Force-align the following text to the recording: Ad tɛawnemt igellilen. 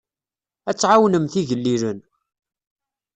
Ad 0.69 0.75
tɛawnemt 0.77 1.33
igellilen. 1.41 1.99